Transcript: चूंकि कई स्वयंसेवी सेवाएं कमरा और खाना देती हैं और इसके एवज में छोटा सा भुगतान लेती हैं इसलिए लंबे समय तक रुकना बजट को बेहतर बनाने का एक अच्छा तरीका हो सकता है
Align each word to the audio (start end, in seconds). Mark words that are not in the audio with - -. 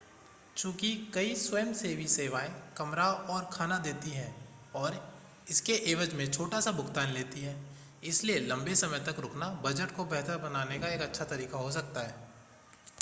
चूंकि 0.57 0.87
कई 1.13 1.33
स्वयंसेवी 1.35 2.07
सेवाएं 2.07 2.49
कमरा 2.77 3.05
और 3.33 3.43
खाना 3.53 3.77
देती 3.79 4.09
हैं 4.09 4.33
और 4.75 4.97
इसके 5.49 5.73
एवज 5.91 6.13
में 6.13 6.25
छोटा 6.31 6.59
सा 6.59 6.71
भुगतान 6.71 7.13
लेती 7.13 7.41
हैं 7.41 7.55
इसलिए 8.05 8.39
लंबे 8.47 8.75
समय 8.75 9.03
तक 9.07 9.19
रुकना 9.19 9.49
बजट 9.63 9.95
को 9.95 10.05
बेहतर 10.07 10.37
बनाने 10.49 10.79
का 10.79 10.87
एक 10.87 11.01
अच्छा 11.01 11.25
तरीका 11.27 11.57
हो 11.57 11.71
सकता 11.71 12.07
है 12.07 12.15